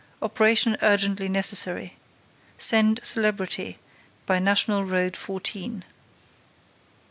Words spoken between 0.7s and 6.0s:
urgently necessary. Send celebrity by national road fourteen.